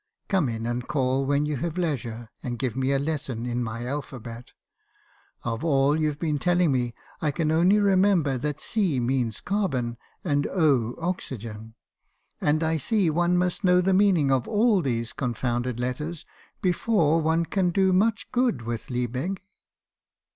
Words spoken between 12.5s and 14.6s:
I see one must know the meaning of